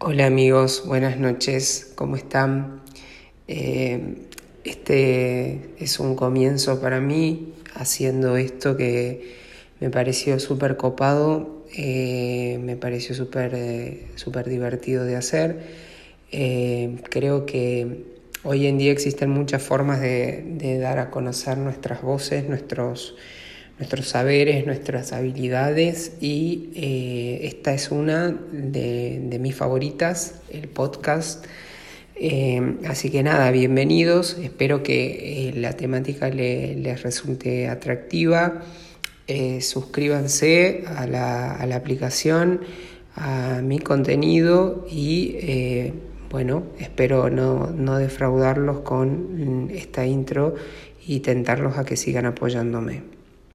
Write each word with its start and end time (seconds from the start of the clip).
Hola 0.00 0.26
amigos, 0.26 0.84
buenas 0.86 1.18
noches, 1.18 1.90
¿cómo 1.96 2.14
están? 2.14 2.82
Eh, 3.48 4.28
este 4.62 5.74
es 5.80 5.98
un 5.98 6.14
comienzo 6.14 6.80
para 6.80 7.00
mí 7.00 7.52
haciendo 7.74 8.36
esto 8.36 8.76
que 8.76 9.34
me 9.80 9.90
pareció 9.90 10.38
súper 10.38 10.76
copado, 10.76 11.64
eh, 11.76 12.60
me 12.62 12.76
pareció 12.76 13.16
súper 13.16 13.50
eh, 13.56 14.06
divertido 14.46 15.02
de 15.04 15.16
hacer. 15.16 15.66
creo 17.10 17.44
que 17.44 18.04
hoy 18.44 18.68
en 18.68 18.78
día 18.78 18.92
existen 18.92 19.30
muchas 19.30 19.64
formas 19.64 20.00
de 20.00 20.78
dar 20.80 21.00
a 21.00 21.10
conocer 21.10 21.58
nuestras 21.58 22.02
voces, 22.02 22.48
nuestros 22.48 23.16
nuestros 23.78 24.08
saberes, 24.08 24.66
nuestras 24.66 25.12
habilidades 25.12 26.12
y 26.20 26.70
eh, 26.74 27.40
esta 27.44 27.72
es 27.72 27.90
una 27.90 28.30
de, 28.30 29.38
mis 29.40 29.54
favoritas, 29.54 30.40
el 30.50 30.68
podcast. 30.68 31.46
Eh, 32.16 32.76
así 32.88 33.10
que 33.10 33.22
nada, 33.22 33.50
bienvenidos, 33.52 34.36
espero 34.42 34.82
que 34.82 35.50
eh, 35.50 35.52
la 35.54 35.74
temática 35.74 36.28
les 36.28 37.02
resulte 37.02 37.68
atractiva. 37.68 38.62
suscríbanse 39.60 40.84
a 40.86 41.06
la, 41.06 41.54
a 41.54 41.66
la, 41.66 41.76
aplicación, 41.76 42.62
a 43.14 43.60
mi 43.62 43.78
contenido 43.78 44.86
y 44.90 45.92
bueno, 46.30 46.64
espero 46.78 47.30
no, 47.30 47.68
no 47.68 47.98
defraudarlos 47.98 48.80
con 48.80 49.70
esta 49.72 50.04
intro 50.04 50.54
y 51.06 51.20
tentarlos 51.20 51.78
a 51.78 51.84
que 51.84 51.96
sigan 51.96 52.26
apoyándome. 52.26 53.18